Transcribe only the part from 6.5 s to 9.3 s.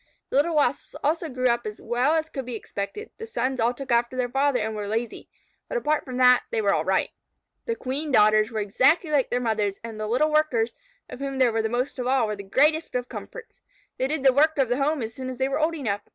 were all right. The Queen daughters were exactly like